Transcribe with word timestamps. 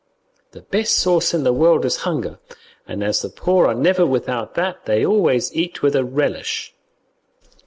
The 0.53 0.63
best 0.63 0.95
sauce 0.97 1.31
in 1.31 1.43
the 1.43 1.53
world 1.53 1.85
is 1.85 1.97
hunger, 1.97 2.39
and 2.87 3.03
as 3.03 3.21
the 3.21 3.29
poor 3.29 3.67
are 3.67 3.75
never 3.75 4.03
without 4.03 4.55
that, 4.55 4.85
they 4.85 5.05
always 5.05 5.53
eat 5.55 5.83
with 5.83 5.95
a 5.95 6.03
relish. 6.03 6.73